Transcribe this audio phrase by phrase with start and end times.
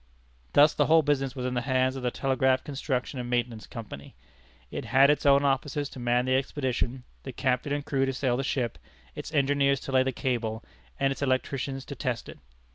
[0.53, 4.15] Thus the whole business was in the hands of the Telegraph Construction and Maintenance Company.
[4.71, 8.35] It had its own officers to man the expedition the captain and crew to sail
[8.35, 8.79] the ship
[9.13, 10.63] its engineers to lay the cable
[10.99, 12.39] and its electricians to test it.